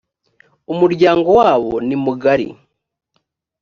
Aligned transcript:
umuryango 0.73 1.29
wabo 1.39 1.73
nimugari. 1.87 2.47